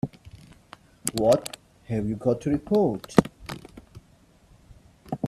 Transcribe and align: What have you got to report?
What 1.13 1.57
have 1.85 2.09
you 2.09 2.15
got 2.15 2.41
to 2.41 2.49
report? 2.49 3.13